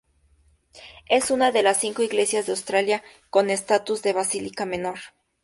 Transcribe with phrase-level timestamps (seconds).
[1.07, 4.97] Es una de las cinco iglesias de Australia con estatus de basílica menor.